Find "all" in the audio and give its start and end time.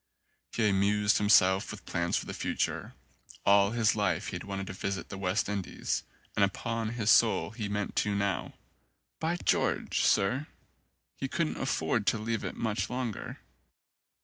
3.45-3.69